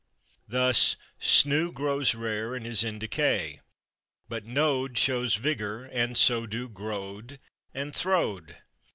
Thus 0.47 0.95
/snew/ 1.21 1.71
grows 1.71 2.15
rare 2.15 2.55
and 2.55 2.65
is 2.65 2.83
in 2.83 2.97
decay, 2.97 3.61
but 4.27 4.47
/knowed/ 4.47 4.97
shows 4.97 5.35
vigor, 5.35 5.83
and 5.85 6.17
so 6.17 6.47
do 6.47 6.67
/growed/ 6.67 7.37
and 7.71 7.93
/throwed 7.93 8.55